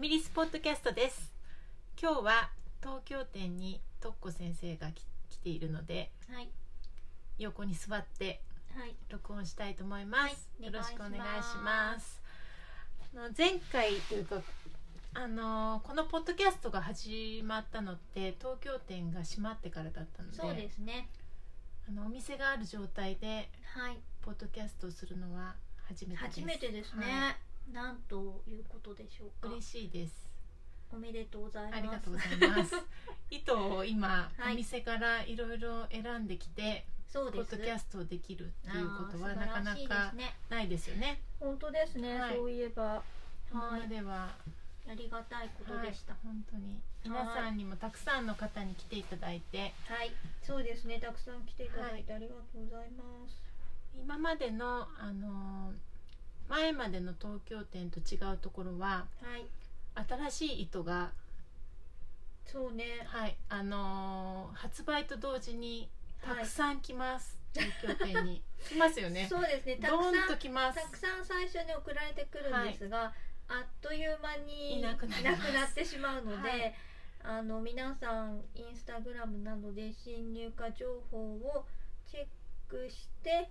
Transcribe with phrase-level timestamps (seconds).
[0.00, 1.30] ミリスポッドキャストです。
[2.00, 2.48] 今日は
[2.80, 6.48] 東京店にとっこ先生がき来ているのではい。
[7.38, 8.40] 横に座って
[8.74, 8.96] はい。
[9.10, 10.72] 録音したいと思います、はい。
[10.72, 11.20] よろしくお願いし
[11.56, 12.22] まます。
[13.14, 14.40] あの前回というか
[15.12, 21.10] あのこのポッドキャストが始まったのって東京店が閉まってからだったのでそうですね。
[21.86, 23.98] あのお店がある状態ではい。
[24.22, 26.40] ポッドキャストをするのは初めてです。
[26.40, 27.36] 初めてですね、は
[27.72, 29.48] なんということでしょうか。
[29.48, 30.28] 嬉しいです。
[30.92, 31.76] おめでとうございます。
[31.76, 32.74] ありがとうございます。
[33.30, 34.54] 糸を今、はい。
[34.54, 37.50] お店からいろいろ選んできてそうです。
[37.50, 40.14] ポッドキャストをできるっていうことはなかなか
[40.48, 41.20] ないですよね。
[41.38, 42.36] 本当ですね、はい。
[42.36, 43.02] そういえば。
[43.52, 44.30] 今では、
[44.88, 46.12] ありがたいことでした。
[46.12, 46.80] はい、本当に。
[47.04, 49.72] 皆さんにもたくさんの方に来ていただいて。
[49.86, 53.42] はい、そうですねたくさん来ていただいてありがとうございます。
[53.96, 55.72] 今までのあの
[56.50, 59.46] 前までの東京店と違うところははい。
[60.30, 61.10] 新しい糸が
[62.44, 62.84] そうね。
[63.06, 65.88] はいあの発売と同時に
[66.20, 68.42] たはいくさん来ます、東京店に。
[68.68, 69.28] 来ますよね。
[69.30, 69.76] そうですね。
[69.76, 70.82] たくさんと来ます。
[70.82, 73.14] たくさん最初に送られてくるんですが、
[73.48, 76.74] あっという間にいなくなってしまうので、はい。
[77.22, 81.66] あの皆さんインスタグラムなどで新入荷情報を
[82.10, 82.26] チェッ
[82.68, 83.50] クして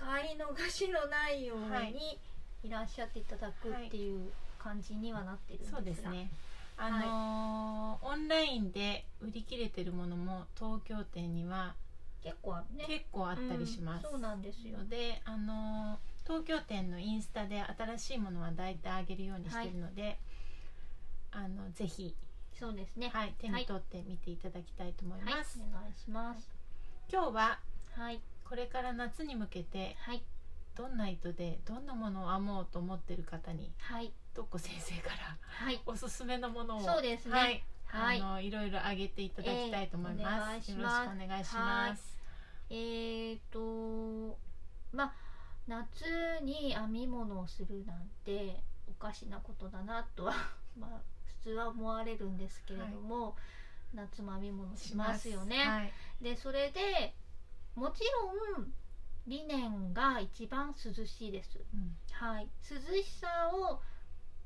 [0.00, 2.18] 買い逃しのないようはいに
[2.62, 6.30] いらっしゃっていただくっていう感じにはなってるんですが、そうですね。
[6.76, 11.74] あのーオンラインで売り切れてるものも東京店には
[12.22, 12.84] 結構あるね。
[12.86, 14.78] 結構あったりします、うんそうなんですよ。
[14.78, 15.96] ので、あのー
[16.28, 20.18] 東京店のインスタで新しいものは大体あげるようにしてるので、
[21.32, 22.14] あのぜひ、
[22.58, 23.08] そうですね。
[23.14, 26.46] はい、手に取って見ていただきたいと思いはい、ます、お願いします。
[27.10, 27.58] 今日は
[27.92, 30.22] はいこれから夏に向けてはい。
[30.74, 34.12] どんな糸でどんなものを編もうと思ってる方にはい。
[34.34, 35.80] とっこ先生からはい。
[35.84, 37.32] おすすめのものをそうですね。
[37.32, 38.20] はい、はい。
[38.20, 40.22] あのいろいろあげていただきたいと思います。
[40.22, 42.16] えーお願いしよろますしくお願いします。
[42.70, 44.38] えーと
[44.92, 45.12] まあ
[45.66, 50.34] 夏に編み物をするなんておかしなことだなとは
[50.78, 53.36] まあ普通は思われるんですけれども、
[53.94, 55.58] 夏も編み物しますよね。
[55.58, 55.92] はい、
[56.22, 57.14] でそれで
[57.78, 58.02] もち
[58.56, 58.72] ろん
[59.28, 61.60] リネンが一番涼しいです。
[61.72, 63.80] うんはい、涼しさを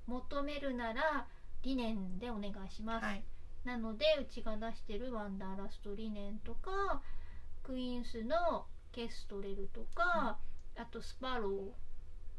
[0.06, 1.26] 求めるなら
[1.62, 3.04] リネンでお願いします。
[3.04, 3.25] はい、
[3.65, 7.00] なのでうちが出してるワンダーラストリネンとか
[7.62, 10.37] クイーンスのケストレルとか、
[10.76, 11.53] あとスパロー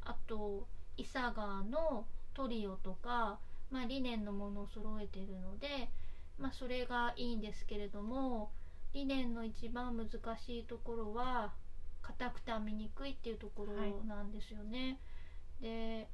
[0.05, 0.67] あと
[0.97, 2.05] イサガーの
[2.35, 3.39] トリオとか、
[3.71, 5.89] まあ、リネンのものを揃えてるので、
[6.37, 8.51] まあ、それがいいんですけれども
[8.93, 11.53] リネンの一番難しいところは
[12.01, 13.73] 硬くて編みにくいっていうところ
[14.07, 14.99] なんですよね。
[15.61, 16.07] で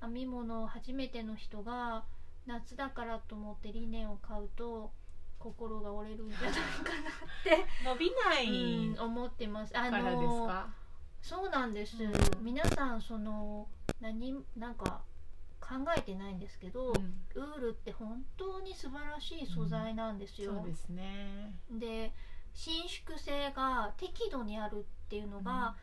[0.00, 2.04] 編み物初めての人が
[2.46, 4.92] 夏だからと思ってリネンを買うと
[5.38, 6.62] 心が折れるんじゃないかなっ
[7.42, 9.76] て、 伸びないうん思ってます。
[9.76, 10.68] あのか？
[11.20, 12.12] そうなんです、うん
[12.42, 13.66] 皆さんその
[14.00, 15.02] 何なんか
[15.64, 20.52] 考えてないんですけど、うんウールって本当に素晴らしい素材なんですよ。
[20.54, 21.54] そうですね。
[21.70, 22.12] で
[22.54, 25.74] 伸縮性が適度にあるっていうのが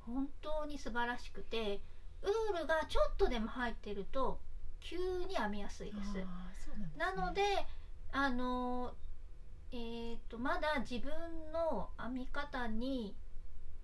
[0.00, 1.80] 本当に素晴らしくて
[2.22, 4.40] ウールがちょっとでも入ってると
[4.80, 5.96] 急に編みやすいです。
[5.96, 6.20] なんで
[6.56, 7.42] すねなので
[8.10, 8.94] あの
[9.70, 11.12] えー、とまだ自分
[11.52, 13.14] の編み方に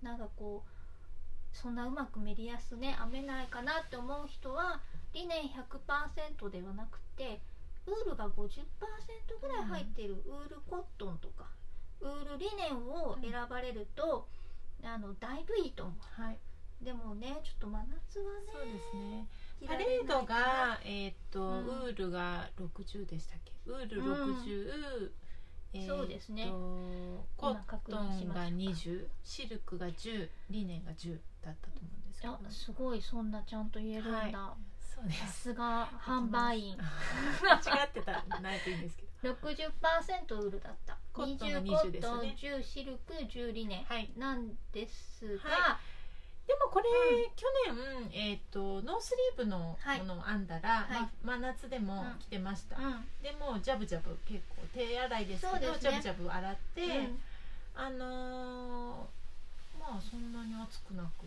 [0.02, 4.80] なんかこうそんなうまくメリヤスね編めないかなって思う人は
[5.14, 7.40] リネン100%ではなくて
[7.86, 8.64] ウールが50%
[9.40, 11.46] ぐらい入っているウールコットンとか
[12.00, 14.26] ウールリネンを選ばれると、
[14.82, 16.38] あのだいぶいいと思はい、
[16.82, 19.26] うでもねちょっと真夏はねそうですね。
[19.60, 21.66] 着パレードがえーっと、うん。
[21.66, 23.52] ウールが60でしたっけ？
[23.66, 24.68] ウール60、
[25.72, 26.50] えーっとそうですね。
[27.36, 27.56] コッ
[27.88, 32.34] トンが認しましょうか20、シルクが10、リネンが10だったと思うんですけど。
[32.34, 32.38] あ。
[32.50, 34.34] すごいそんなちゃんと言えるんだ、はい
[35.12, 35.42] さす。
[35.42, 36.78] すが販売員。
[37.42, 39.34] 間違ってたらないといいんですけど。
[39.34, 40.96] 60%ウールだった。
[41.12, 42.00] コットンが20 20コッですね。
[42.00, 42.20] トン
[42.60, 44.10] 10シルク10リネンはい。
[44.16, 45.78] なんですが、は
[46.46, 46.84] でもこれ、
[47.34, 51.00] 去年えっ、とノースリーブのはいものを編んだら、はい。
[51.22, 52.76] ま真夏でも着てました。
[52.76, 53.04] うん。
[53.22, 55.60] でもジャブジャブ結構手洗いですけどね。
[55.80, 57.22] ジャブジャブ洗って、うん。
[57.76, 59.24] あのー
[59.78, 61.26] まあそんなに暑くなく。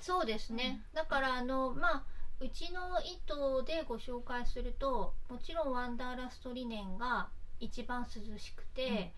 [0.00, 2.02] そうですね、だからあのまあ
[2.40, 7.28] うちの糸でご紹介するともちろんワンダーラストリネンが
[7.60, 9.10] 一番涼しくて、うん。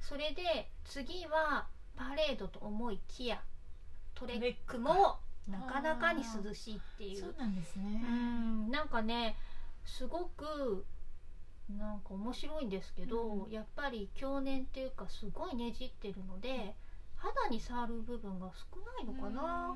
[0.00, 1.66] それで次は
[1.96, 3.40] パレードと思いきや
[4.14, 5.18] トレックも
[5.48, 7.20] なかなかに涼しいっていう。
[7.20, 8.04] そうなんですね。
[8.06, 8.70] うん。
[8.70, 9.36] なんかね
[9.86, 10.84] すごく
[11.70, 13.50] なんか面白いんですけど、うん。
[13.50, 16.74] やっぱり強粘っていうかすごいねじってるので
[17.16, 19.74] 肌に触る部分が少ないのかな、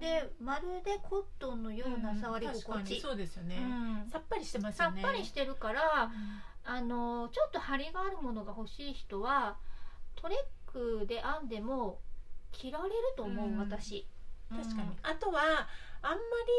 [0.00, 4.10] でまるでコットンのような触り心確かに地、そうですよね、うん。
[4.10, 6.10] さっぱりしてますさっぱりしてるから
[6.64, 9.56] あのちょっと張りがあるものが欲しい人は
[10.16, 10.38] トレッ
[10.72, 12.00] クで編んでも
[12.52, 13.58] 着られると思う、うん。
[13.58, 14.06] 私。
[14.50, 15.68] 確かに、あとは
[16.02, 16.16] あんま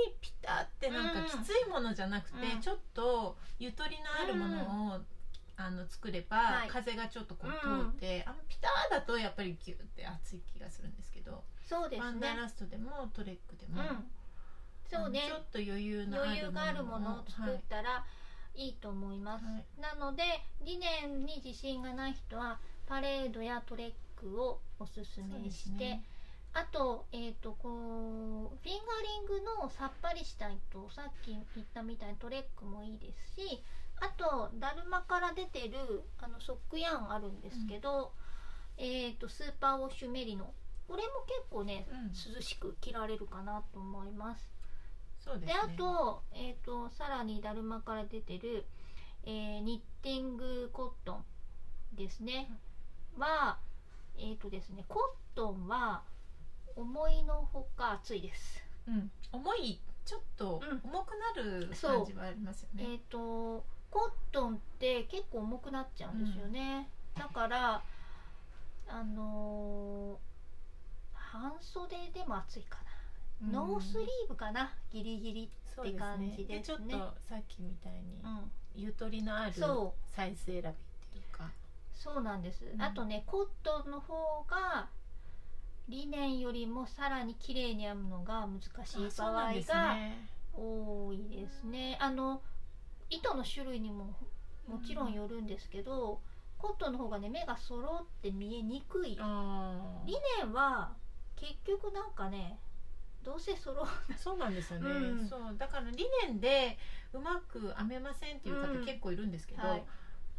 [0.08, 2.62] りピタってなんかきついものじゃなくて、うん。
[2.62, 5.00] ちょっとゆとりのあるものを、
[5.58, 6.70] あの作れば、はい。
[6.70, 8.38] 風がちょっとこううん通って、あん。
[8.38, 12.06] まピターだとやっぱりギュって熱い気がするんですけど、そうですね。
[12.06, 14.12] ワンダーラストでもトレックでも、うん。
[14.92, 15.24] そうね。
[15.26, 18.04] ちょっと余裕の余裕があるものを作はいったら
[18.56, 18.68] い。
[18.68, 19.66] いと思います、はい。
[19.80, 20.24] なので
[20.66, 26.04] 理念に自信がない人はパレードやトレックをおすすめして、ね。
[26.54, 33.64] あと,、えー、とこうフィンガリングのさっぱりした糸さっき言ったみたいにトレックもいいですし
[34.02, 38.12] あとだるまから出てるあのソックヤンあるんですけど、
[38.78, 40.54] えー、とスーパーウォッシュメリノ
[40.92, 42.34] これも結構ねうん。
[42.36, 44.52] 涼しく着られるかなと思います。
[45.24, 45.54] そうですね。
[45.54, 48.66] であと,、えー、とさらにだるまから出てる、
[49.24, 51.22] えーニッティングコット
[51.94, 52.52] ンですね、
[53.18, 53.58] は
[54.18, 56.04] えっ、とですねコットンは
[56.76, 58.62] 思いのほか厚いです。
[58.86, 60.82] うん、重いちょっとうん。
[60.84, 67.82] 重くなるそう感じはありますよね、えっ、とコットンって結構重くなっちゃうんですよね、だから
[68.90, 70.31] あのー半
[71.62, 72.80] 袖でも暑いか
[73.42, 73.70] な、うん。
[73.72, 74.74] ノースリーブかな。
[74.92, 76.00] ギリギリってそうですね。
[76.00, 76.94] 感じですちょっとね
[77.30, 78.52] さっきみたいにうん。
[78.76, 79.54] ゆとりのある
[80.08, 80.72] サイズ選びってい
[81.22, 81.50] うか。
[81.94, 82.82] そうなんです、うん。
[82.82, 84.88] あとねコットンの方が
[85.90, 91.98] リネンよりもさらに綺麗に編むのが難しい場合がね多いですね。
[92.00, 92.42] あの
[93.10, 94.16] 糸の種類にも
[94.68, 96.22] もちろんよるんですけど、
[96.58, 99.18] コットンの方がね目が揃って見えにくい。
[99.20, 100.92] あリネンは
[101.42, 102.60] 結局なんかね
[103.24, 103.86] どうせ揃う。
[103.86, 105.28] ーそうなんですよね、うん。
[105.28, 106.78] そうだからリネンで
[107.14, 108.86] うまく編めませんっていう方うん。
[108.86, 109.84] 結構いるんですけど、はい。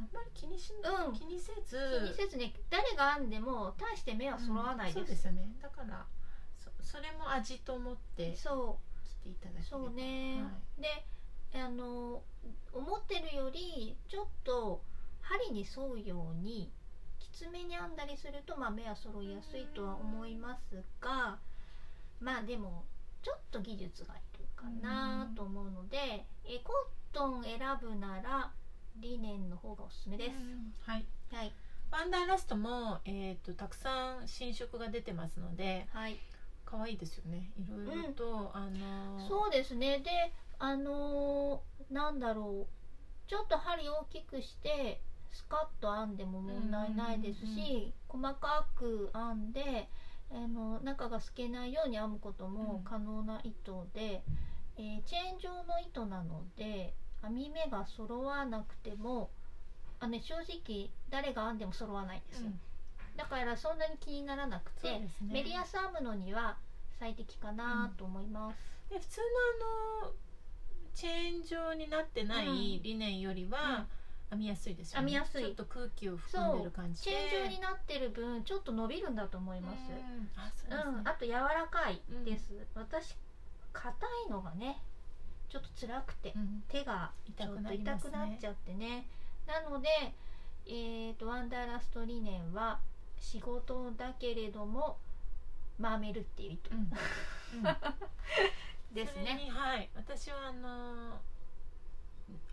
[0.01, 1.13] あんまり気にし、うん。
[1.13, 1.79] 気にせず。
[2.01, 5.49] 気にせずね誰が編んでも大して目は揃わないうんそうです、ですよね。
[5.61, 6.07] だから
[6.57, 9.09] そそれも味と思ってそう。
[9.09, 10.83] していただそうね、はい。
[10.83, 11.05] で
[11.55, 12.23] あの
[12.73, 14.83] 思ってるよりちょっと
[15.21, 16.73] 針に沿うように
[17.33, 21.39] きつめに編んだりすると、まあ、目は揃いやすいとは思いますが
[22.21, 22.85] まあでも
[23.23, 28.51] ちょっと技術がいるかなと思うのでえコットン選ぶなら
[29.01, 30.31] リネンの方がおすすめです。
[30.31, 31.07] うんはい。
[31.33, 31.53] はい、
[31.91, 36.19] ワンダーラストも、えー、とたくさん新色が出てますのではい、
[36.67, 37.51] 可愛いですよね。
[37.57, 40.01] いろいろと、あのーそうですね。
[40.01, 40.11] で
[40.59, 43.29] あのーなんだろう。
[43.29, 45.01] ちょっと針大きくして
[45.33, 49.89] スカッと編んでも問題ないですし、うん細かく編んで
[50.31, 52.85] あの中が透けないように編むこともうん。
[52.85, 54.23] 可能な糸で、
[54.77, 56.93] えーチェーン状の糸なので
[57.23, 59.31] 編み目が揃わなくても
[60.01, 62.61] あ、ね、正直誰が編んでも揃わないんですよ、うん。
[63.17, 65.09] だからそんなに気にならなくて、ね。
[65.23, 66.57] メリヤス編むのには
[66.99, 68.57] 最適かなと思います。
[68.91, 69.25] で普通の
[70.03, 70.13] あの
[70.93, 72.57] チェーン状になってなうん。
[72.57, 73.87] いリネンよりは
[74.33, 75.05] 編みやすいですよね。
[75.05, 75.45] 編みやすい。
[75.45, 77.11] ちょっと空気を含んでる感じで。
[77.11, 79.77] チェーン状になってる分ちょっと伸びるんだと思います。
[79.91, 80.31] うん。
[80.37, 80.99] あそうですね。
[81.01, 82.55] うん、あと柔らかいです。
[82.75, 83.17] 私
[83.73, 84.83] 硬いのがね
[85.51, 86.65] ちょっと辛くて、うん。
[86.69, 89.07] 手がち痛くょっと痛くなっちゃってね。
[89.47, 89.89] なので、
[90.67, 92.81] えー、とワンダーラストリネンは
[93.21, 94.97] 仕事だけれども
[95.79, 96.79] マーメルっていう糸うん。
[96.79, 97.65] うん。
[98.95, 99.35] ですね。
[99.45, 99.91] にはい。
[99.95, 101.21] 私はあの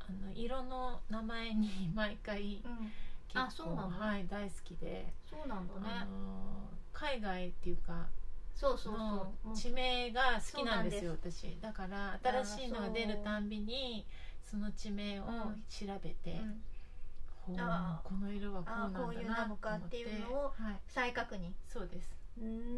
[0.09, 2.91] あの色の名前に毎回うん、
[3.27, 6.05] 結構はい大好きで、そうなんだあね。
[6.05, 8.07] の海外っていうか
[8.53, 9.55] そうそうのそう。
[9.55, 11.57] 地名が好きなんですよ私。
[11.61, 14.05] だから新しいのが出るたんびに
[14.43, 15.25] その地名を
[15.69, 16.41] 調べて、
[17.53, 21.51] うんほうこの色はこうなんだなのかっていうのをはい、再確認。
[21.67, 22.19] そうです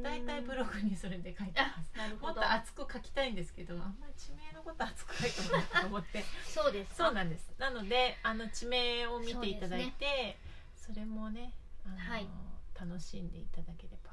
[0.01, 2.51] 大体ブログにそれで書いてあますなるほどもっと。
[2.51, 6.95] 熱く書きたいんですけどあんまり地名のこと熱く書いてもないと思ってそうです。
[6.95, 10.37] そうなんですなのであの地名を見ていただいて
[10.75, 11.53] そ,、れもね
[11.85, 12.27] あの、はい
[12.73, 14.09] 楽しんでいただければ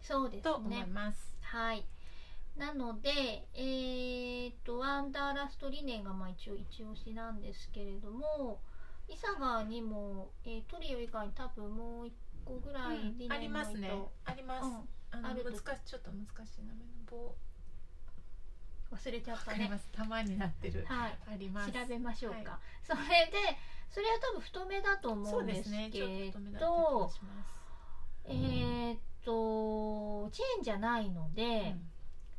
[0.00, 0.86] そうですと思いね。
[0.86, 1.84] ます、はい。
[2.56, 8.60] なので、えー、とワンダーラストリネンがまあ一応一押しなんですけれども
[9.08, 12.12] イサガにも、えートリオ以外に多分もう一
[12.44, 13.90] 個ぐらいリネンの糸、ありますね。
[14.24, 15.50] あります、うんあると。
[15.50, 17.34] 難しいちょっと難しい名前の棒。
[18.90, 19.70] 忘忘れちゃったね。
[20.08, 20.84] まになってる。
[20.86, 21.18] はい。
[21.32, 21.72] あります。
[21.72, 22.86] 調べましょうか、はい。
[22.86, 23.00] それ
[23.30, 23.58] で
[23.90, 26.00] それは多分太めだと思そううんでですけ
[26.58, 27.10] ど
[28.24, 31.90] えーっとチェーンじゃないので、うん。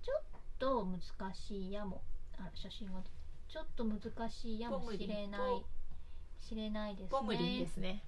[0.03, 0.21] ちょっ
[0.59, 2.01] と難しいやも。
[2.37, 3.01] あ写真が。
[3.47, 5.65] ちょっと難しいやもしれない
[6.39, 7.07] しれないですね。
[7.11, 8.03] ボムリンですね。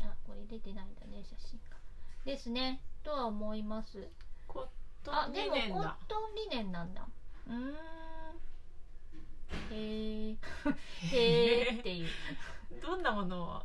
[0.00, 1.76] あこれ出てないんだね写真が
[2.24, 2.80] ですね。
[3.02, 4.08] とは思います。
[4.46, 4.66] コッ
[5.04, 7.08] トンあでもコッリネンだトンリネンなんだ。
[7.46, 7.74] うーん。
[9.70, 10.36] へえ
[11.10, 12.08] へえっていう。
[12.82, 13.62] どんなものを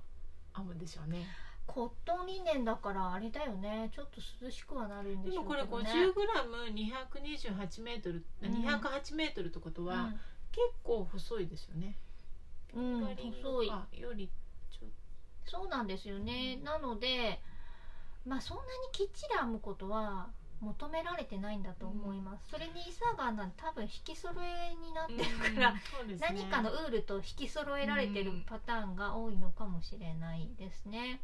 [0.56, 1.26] 編むんでしょうね。
[1.66, 3.90] コットンリネンだからあれだよね。
[3.94, 5.92] ちょっと涼しくはなるんでしょでもこれうけどね
[6.74, 8.52] 50g228 メートル、うん。
[8.66, 10.14] 208メートルってことは、
[10.52, 11.98] 結構細いですよね。
[12.76, 14.30] うん、細いかより
[14.72, 14.90] ちょっ
[15.46, 17.40] そうなんですよね、なので
[18.26, 20.30] まあそんなにきっちり編むことは
[20.62, 26.18] 求められてないんだと思います、それにイサガーなんて多分引き揃えになってるから、うんね。
[26.22, 31.20] 何かのウールと引き揃えられてるパターンが多いのかもしれないですね。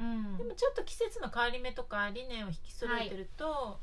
[0.00, 3.78] うん、でもちょっと季節の変わり目とかリネンを引き揃えてると、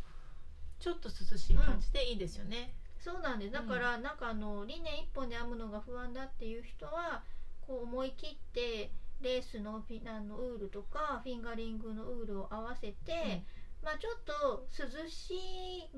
[0.79, 2.73] ちょっと涼しい感じでいいですよね。
[2.99, 3.53] そうなんです。
[3.53, 7.23] だから、なんかあのリネン一本で編むのが不安だっていう人は
[7.61, 8.91] こう思い切って
[9.21, 13.43] レースのフィあのウールとかフィンガリングのウールを合わせて、
[13.81, 15.33] まあちょっと涼し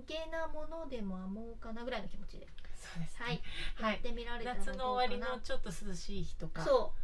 [0.07, 3.25] げなものでも編もうかなぐらいの気持ちで、そうですね。
[3.25, 3.41] はい、
[3.75, 3.93] はい。
[3.93, 7.01] やってみられたらどうかな夏の終わりのちょっと涼しい日とか、そう。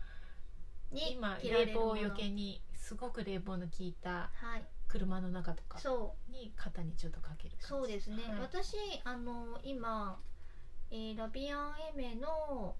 [0.95, 5.79] に今冷房よけにすごく冷房の効いたはい車の中とか。
[5.79, 6.31] そう。
[6.31, 7.55] に肩にちょっとかける。
[7.59, 8.41] そうですね、はい。
[8.41, 10.19] 私あの今、
[10.91, 12.75] えーラビアンエメの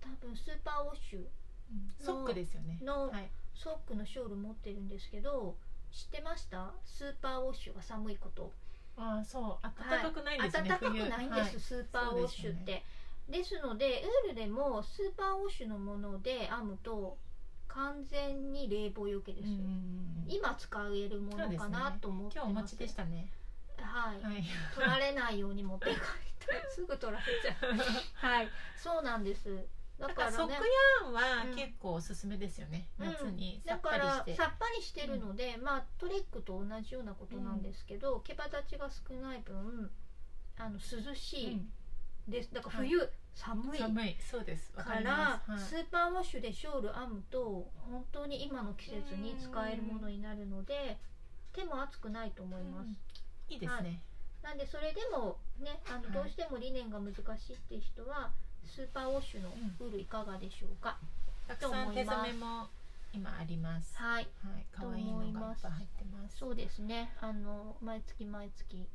[0.00, 1.92] 多分スーパーウォッシュうん。
[1.98, 2.78] ソックですよね。
[2.82, 3.28] のはい。
[3.54, 5.56] ソックのショール持ってるんですけど
[5.90, 6.72] 知ってました？
[6.84, 8.52] スーパーウォッシュが寒いこと。
[8.96, 9.62] ああそう。
[9.62, 10.68] 暖かくないんですね。
[10.68, 11.60] 暖かく冬ないんです、はい。
[11.60, 12.84] スーパーウォッシュって。
[13.28, 17.18] です,、のでウールでもスーパーウォッシュのもので編むと
[17.68, 23.30] 完全に冷房よけです、うんうんうん今使えるものかなと思って今日お持ちでしたね。
[23.78, 24.44] はい、はい。
[24.74, 27.72] 取られないように持って帰ったすぐ取られちゃう。
[28.14, 28.48] はい。
[28.76, 29.66] そうなんです。
[29.98, 31.56] だだかららソックヤーンはうん。
[31.56, 32.90] 結構おすすめですよね。
[32.98, 33.06] うん。
[33.06, 34.30] 夏にさだかっぱりして。
[34.32, 39.90] らさっぱりしてるので、まあトレックと同じようなことなんですけど、毛羽立ちが少ない分
[40.58, 41.72] あの涼しいうん
[42.28, 43.78] です、だから冬、寒い。
[43.78, 44.16] 寒い。
[44.20, 44.72] そうです。
[44.76, 50.98] わからスーパーウォッシュでショール編むと本当に今の季節に使えるものになるので
[51.52, 53.54] 手も熱くないと思います、うん。
[53.54, 54.02] いいですね。
[54.42, 56.12] なんでそれでもねあのはい。
[56.12, 58.30] どうしても理念が難しいっていう人は
[58.64, 60.98] スーパーウォッシュのウールいかがでしょうか、
[61.46, 62.68] たくさん手染めも
[63.12, 63.96] 今あります。
[63.96, 64.24] ははい。
[64.24, 64.28] い。
[64.70, 65.32] 可愛いのがいっ
[65.62, 66.36] ぱい入ってます。
[66.36, 67.16] そうですね。
[67.20, 68.88] あの毎月毎月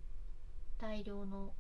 [0.78, 1.52] 大量の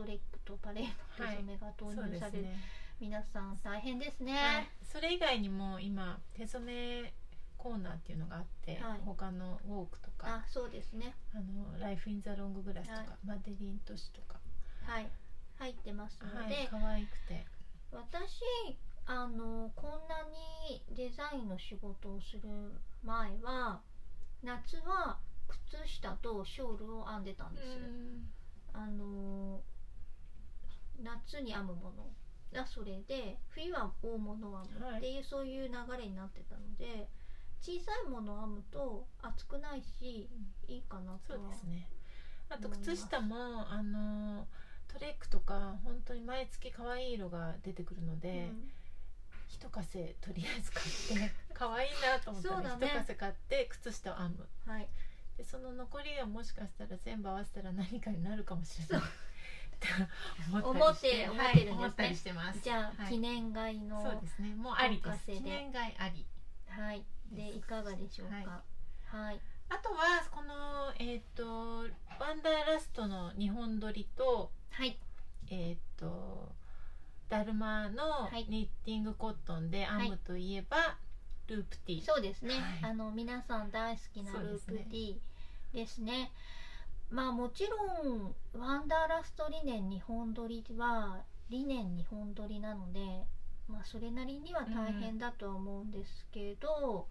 [0.00, 0.84] トレックとパレー
[1.18, 2.58] ド手染めが投入される、ですね。
[3.00, 6.64] 皆さん大変ですね、はい、それ以外にも今手染
[7.02, 7.12] め
[7.58, 9.00] コーナーっていうのがあって、はい。
[9.04, 11.14] 他のウォークとかあそうですね。
[11.34, 13.08] あのライフ・イン・ザ・ロング・グラスとか、はい。
[13.26, 14.40] マデリン都市とか、
[14.86, 15.06] はい。
[15.58, 17.44] 入ってますので、はい、可愛くて。
[17.92, 18.40] 私
[19.04, 20.24] あのこんな
[20.64, 22.48] にデザインの仕事をする
[23.04, 23.82] 前は
[24.42, 27.66] 夏は靴下とショールを編んでたんです、
[28.72, 29.60] あの
[31.02, 32.06] 夏に編むもの
[32.52, 37.08] がそれで冬は大物を編むっていう、そういう流れになってたので
[37.60, 40.28] 小さいものを編むと厚くないし
[40.66, 41.88] いいかなとはそうですね。
[42.48, 44.46] あと靴下もあの
[44.88, 48.50] トレックとか本当に毎月可愛い色が出てくるので、
[49.48, 52.86] 一稼とりあえず買って 可愛いなと思ったらね。
[52.86, 54.48] 一稼買って靴下を編む。
[54.66, 54.88] うんはい。
[55.36, 59.02] でその残りがもしかしたら全部合わせたら何かになるかもしれない
[59.80, 59.88] って
[60.50, 62.32] 思って思って思ってるんですね。
[62.32, 62.60] はいす。
[62.62, 63.12] じゃあ、はい。
[63.12, 64.54] 記念買いのそうですね。
[64.54, 65.26] もうありです。
[65.26, 66.26] 記念買いあり。
[66.68, 67.02] はい。
[67.32, 68.62] でいかがでしょうか。
[69.06, 71.44] はい、あとはこのえっ、と
[72.20, 74.98] ワンダーラストの2本撮りとはい。
[75.50, 76.52] えっ、と
[77.28, 78.46] ダルマのはい。
[78.48, 80.96] ニッティングコットンで編むといえば、
[81.48, 82.04] ループティー。
[82.04, 82.90] そうですね、はい。
[82.90, 85.20] あの皆さん大好きなループですね T
[85.72, 86.30] ですね
[87.10, 87.76] まあもちろ
[88.08, 93.00] んワンダーラスト理念2本撮りは理念2本撮りなので
[93.68, 97.06] まあそれなりには大変だとは思うんですけど、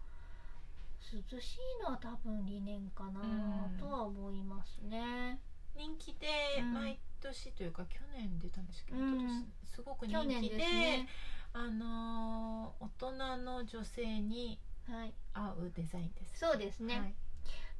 [1.32, 3.78] 涼しいのは多分理念かなうん。
[3.80, 5.40] とは思いますね、
[5.76, 6.28] 人気で
[6.60, 6.74] うん。
[6.74, 11.08] 毎年というか去年出たんですけど、うんすごく人気でね。
[11.54, 15.14] あのー大人の女性にはい。
[15.34, 16.40] 合うデザインです。
[16.40, 17.16] そうですね、はい。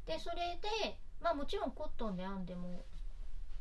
[0.06, 2.84] でそれでまあもちろんコットンで編んでも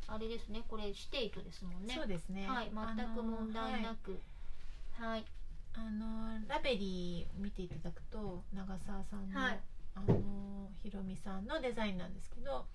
[0.07, 0.63] あれですね。
[0.67, 1.93] これシテイトですもんね。
[1.93, 2.47] そうですね。
[2.47, 2.71] はい。
[2.73, 4.19] 全く問題なく。
[4.97, 5.25] はい、
[5.75, 9.59] あのラベリー見ていただくと長澤さんの、はい。
[9.95, 12.65] あのひろみさんのデザインなんですけど、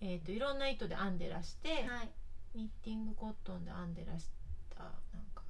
[0.00, 2.10] えー、といろんな糸で編んでらして、はい。
[2.54, 4.26] ニッティングコットンで編んでらし
[4.74, 4.92] たなん
[5.34, 5.42] か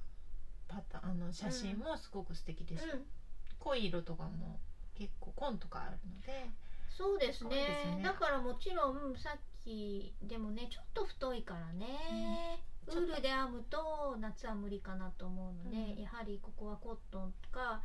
[0.67, 3.05] パターンあの写真もすごく素敵でした、うん。
[3.59, 4.59] 濃い色とかも
[4.97, 6.49] 結構紺とかあるので
[6.97, 7.49] そうですね。
[7.97, 8.01] ね。
[8.03, 11.85] だからもちろんさっきでもねちょっと太いからね、
[12.89, 12.97] うん。
[13.03, 16.01] ウールで編むと夏は無理かなと思うので、うん。
[16.01, 17.81] やはりここはコットンか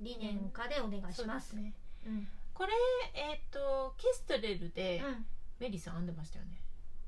[0.00, 1.74] リネンかでお願いしまですすね。
[2.06, 2.26] うん。
[2.54, 2.72] これ
[3.14, 5.26] えっ、とケストレルでうん。
[5.60, 6.60] メリーさん編んでましたよね。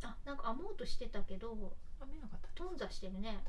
[0.03, 1.55] あなんか編もうとしてたけど
[1.99, 3.43] 編めなかった頓挫してるね。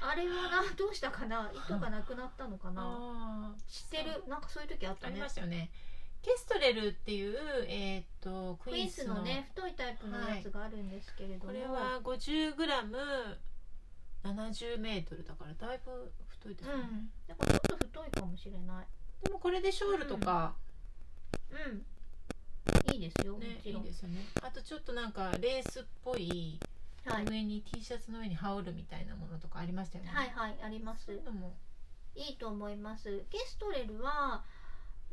[0.00, 1.50] あれはなどうしたかな？
[1.52, 3.54] 糸がなくなったのかな？
[3.68, 4.22] 知ってる？
[4.28, 5.14] なんかそういう時あったね。
[5.14, 5.70] ありましたよね
[6.26, 7.36] ケストレルっていう
[7.68, 17.12] えっ、とククイーンスののね太いタイプのやつがあるんですけれども、これは 50g70 メートルだからだいぶ太いですね、うん。
[17.28, 18.86] だからちょっと太いかもしれない。
[19.22, 20.56] でもこれでショールとか、
[21.52, 21.86] うん。
[22.92, 24.26] いいですよ、ねいいですよね。
[24.42, 26.58] あとちょっとなんかレースっぽい
[27.04, 30.10] はい、上に T シャツの上に羽織るみたいなものとかありましたよね。
[30.12, 31.12] はいはいあります。
[31.12, 31.20] い
[32.16, 33.24] いいと思います。
[33.30, 34.42] ケストレルは、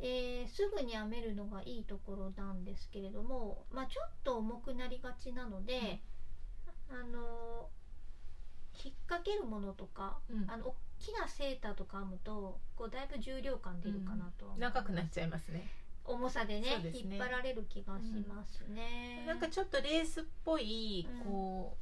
[0.00, 6.00] えーすぐに編めるのがいいところなんですけれども、まあ、ちょっと重くなりがちなので、
[6.90, 7.68] あの
[8.84, 10.50] 引っ掛けるものとか、うん。
[10.50, 14.74] あの大きなセーターとか編むとこうだいぶ重量感出るかなとは思います。
[14.74, 15.68] 長くなっちゃいますね。
[16.04, 16.92] 重さでねね。
[16.92, 19.24] 引っ張られる気がしますね。
[19.26, 21.20] なんかちょっとレースっぽいうん。
[21.24, 21.76] こ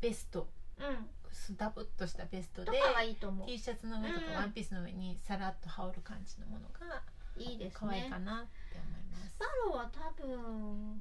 [0.00, 0.48] うベスト。
[0.78, 1.56] うん。
[1.56, 3.46] ダブっとしたベストでとかはいいと思う。
[3.46, 4.20] T シャツの上とうん。
[4.20, 7.02] かワンピースの上にさらっと羽織る感じのものが
[7.36, 8.10] いいです可愛いね。
[8.10, 9.34] かなって思います。
[9.34, 11.00] スパローは多分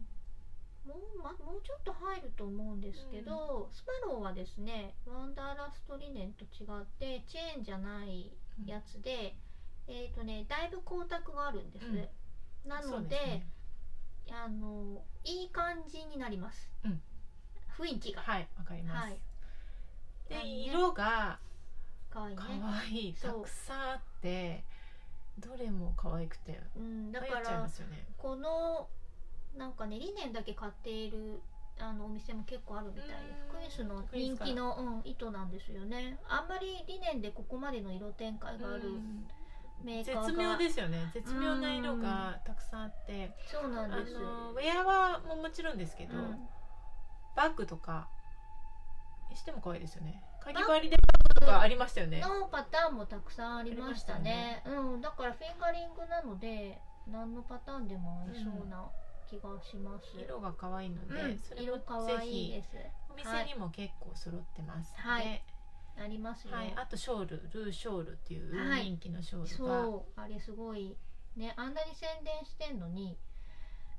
[0.85, 8.31] もう,、ま、もうちょっと入ると思うんですけど、スパローはですねワンダーラストリネンと違ってチェーンじゃない
[8.65, 9.35] やつで、
[9.87, 12.69] えっ、とねだいぶ光沢があるんです、うん。
[12.69, 13.47] なのでね。
[14.31, 17.01] あのいい感じになります、うん。
[17.77, 18.21] 雰囲気が。
[18.21, 19.19] はいわかります、はい。
[20.29, 20.45] でね。
[20.45, 21.39] 色が
[22.09, 22.41] 可愛いね。
[22.41, 23.15] 可愛い。
[23.15, 23.31] そう。
[23.31, 24.63] たくさんあって
[25.41, 27.69] どれも可愛くてうん、だからね。
[28.17, 28.87] この
[29.57, 31.41] なんかねリネンだけ買っている
[31.79, 33.07] あのお店も結構あるみたい。
[33.07, 33.13] で
[33.71, 36.17] すうんクイーンスの人気の、うん、糸なんですよね。
[36.29, 39.27] あんまりリネンでここまでの色展開があるうん。
[39.83, 40.21] メーカーが。
[40.27, 41.11] 絶妙ですよね。
[41.13, 43.31] 絶妙な色がたくさんあって。
[43.47, 44.13] そうなあんです。
[44.13, 46.47] のウェアはももちろんですけど、うん。
[47.35, 48.07] バッグとか
[49.29, 50.21] にしても可愛いですよね。
[50.39, 50.97] かぎ針で
[51.45, 52.21] かありましたよね。
[52.21, 54.63] のパターンもたくさんありましたね。
[54.65, 58.85] うん、だからフィンガリングなので何のパターンでも合いそうな
[59.29, 62.67] 気がします、色が可愛いので、うんそれもです。
[63.09, 64.91] お店にも結構揃ってます。
[64.91, 65.43] ので、はい。
[65.97, 68.83] ありますよ、はい、あとショールルーショールっていうはい。
[68.85, 70.97] 人気のショールが、そうあれすごい
[71.35, 71.53] ね。
[71.57, 73.17] あんなに宣伝してんのに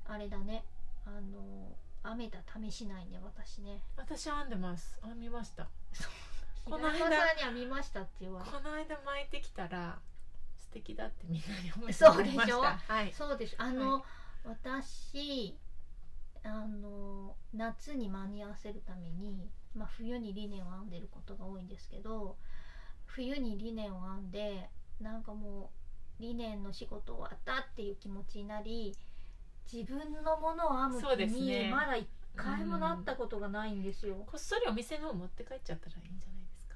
[0.05, 0.65] あれだね。
[1.05, 1.75] あの
[2.05, 3.81] 編めた試しないね私ね。
[3.95, 4.99] 私編んでます。
[5.03, 5.67] 編みました
[6.65, 9.99] こ平の間山さんに編みましたって言われこの間巻いてきたら
[10.57, 12.61] 素敵だってみんなに褒めてそうでしょ？
[12.61, 13.11] はい。
[13.13, 14.03] そうですあの、
[14.43, 15.55] 私
[16.43, 22.37] あの夏に間に合わせるために、まあ、冬にリネンを編んでることが多いんですけど
[23.05, 25.71] 冬にリネンを編んでなんかも
[26.19, 28.95] うリネンの仕事終わったっていう気持ちになり
[29.71, 31.69] 自分のものを編む気にね。
[31.71, 34.15] まだ一回もなったことがないんですよ。
[34.27, 36.75] こっそりお店の方持って帰っちゃったらいいんじゃないですか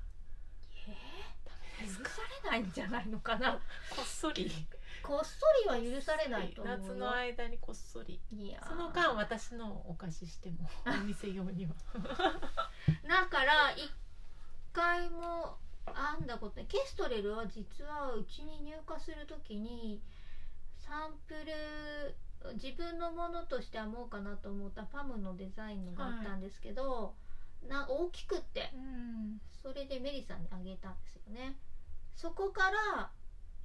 [1.45, 3.54] ダメですか許されないんじゃないのかな。
[3.89, 4.52] こっそり。
[5.04, 5.39] こっそ
[5.76, 6.82] りは許されないと思うよ。
[6.84, 8.20] 夏の間にこっそり。
[8.32, 8.70] いやー。
[8.70, 11.74] その間私のお貸ししてもお店用には。
[13.08, 13.91] だから一
[14.74, 16.65] 回も編んだことない。
[16.65, 20.02] ケストレルは実はうちに入荷する時に
[20.78, 27.15] サンプル自分のものとして編もうかなと思ったパムのデザインのがあったんですけど、
[27.67, 28.72] な大きくって。
[28.74, 29.41] うん。
[29.67, 31.58] それでメリさんにあげたんですよね
[32.18, 33.10] そこから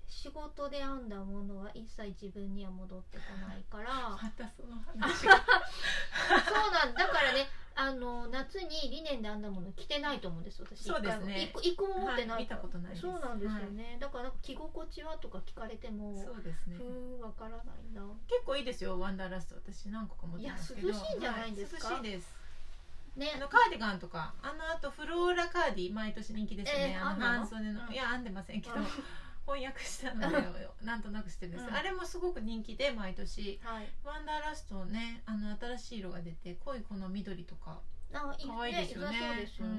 [0.07, 4.11] 仕事で編んだものは一切自分には戻ってこないから。
[4.11, 5.43] またその話が。
[6.47, 7.49] そうなんだからね。
[7.75, 10.85] あの夏にリネンで編んだもの着てないと思うんです私。
[10.85, 11.51] そうですね。
[11.51, 13.01] 一個一個も持ってないはい見たことないです。
[13.01, 16.77] そうなんですよね、だから着心地はとか聞かれてもそうですね。
[16.77, 18.03] ふーわからないな。
[18.29, 19.55] 結構いいですよワンダーラスト。
[19.55, 20.89] 私何個か持ってますけど。
[20.89, 21.89] いや涼しいんじゃないですか？
[21.89, 22.42] は涼しいです
[23.17, 23.33] ね。
[23.37, 24.35] あのカーディガンとか。
[24.43, 27.39] あのあとフローラカーディ毎年人気ですよね、あのえー編んだの？
[27.39, 27.93] 半袖の、うん。
[27.93, 28.87] いや編んでませんけど、うん。
[29.45, 31.75] 翻訳したのでなんとなくしてるんです、うん。
[31.75, 33.61] あれもすごく人気で毎年。
[33.63, 33.89] はい。
[34.05, 37.81] ワンダーラストねあの新しい色が出て濃いこの緑とか。
[38.15, 39.21] あいい可愛いですよね。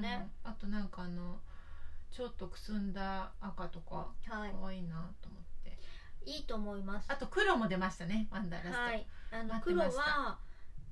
[0.00, 0.50] ね、うん。
[0.50, 1.38] あとなんかあの
[2.10, 4.08] ちょっとくすんだ赤とか。
[4.26, 4.52] はい。
[4.60, 5.78] 可愛いなと思って。
[6.26, 7.06] いいと思います。
[7.08, 9.06] あと黒も出ましたねワンダーラスト、はい。
[9.30, 10.38] あの黒は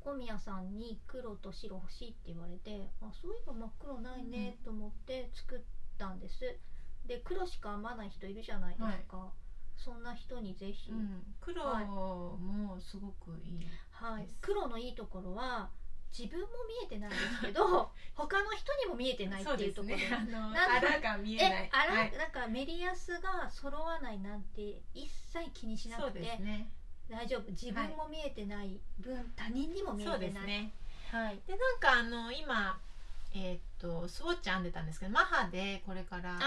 [0.05, 5.61] 小宮さんに黒と白欲しいって言われてあそういえば真っ黒ないねと思って作っ
[5.99, 6.59] たんです、
[7.07, 9.31] で黒しか編まない人いるじゃないですか、
[9.77, 14.23] そんな人にぜひ、うん、黒もすごくいい、はい。
[14.23, 15.71] です黒のいいところは
[16.17, 19.97] 自分も見えてないですけど 他の人にも見えてないっていうところ。
[19.97, 20.33] ですね。
[20.33, 21.63] なんかあ見えない。
[21.65, 22.13] えあら、はい。
[22.13, 26.71] なんかメリヤスが揃わないなんて一切気にしなそうくて、ですね
[27.13, 27.51] 大丈夫。
[27.51, 30.33] 自分も見えてない分、他人にも見えそうてない。
[30.33, 30.73] ですね。
[31.11, 31.41] はい。
[31.47, 32.79] でなんかあの今
[33.35, 36.39] えーっとスウォッチ編んでたんですけどマハでこれから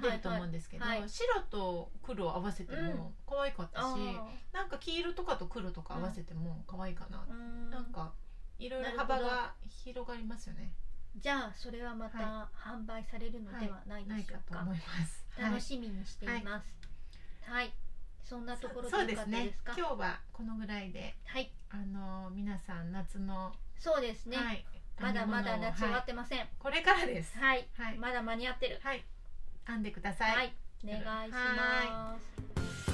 [0.00, 1.08] 出ると思うんですけど、はい。
[1.08, 7.70] 白と黒を合わせても可愛かったし、あなんか黄色とかと黒とか合わせても可愛いかな、ーうーん。
[7.70, 8.12] なんか
[8.58, 10.72] いろいろ幅が広がりますよね。
[11.16, 15.24] じゃあそれはまた販売されるのではないでしょうか,、かと思います。
[15.38, 16.66] 楽しみにしています。
[17.42, 17.72] はい、
[18.24, 19.24] そんなところでそうです
[19.62, 21.52] か今日はこのぐらいではい。
[21.70, 24.64] あの皆さん夏の、そうですね、はい、
[25.00, 26.46] まだまだ夏終わはいってません。
[26.58, 27.38] これからです。
[27.38, 27.98] はい、はい。
[27.98, 28.78] まだ間に合ってる。
[28.82, 29.04] はい。
[29.66, 30.54] 編んでください、はい、
[30.84, 32.16] お願いしま
[32.86, 32.91] す